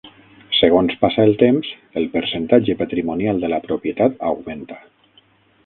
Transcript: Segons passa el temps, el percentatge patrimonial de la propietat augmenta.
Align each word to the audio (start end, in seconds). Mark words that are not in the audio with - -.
Segons 0.59 0.95
passa 1.01 1.25
el 1.31 1.35
temps, 1.41 1.69
el 2.01 2.09
percentatge 2.15 2.77
patrimonial 2.81 3.45
de 3.45 3.53
la 3.55 3.61
propietat 3.69 4.19
augmenta. 4.33 4.79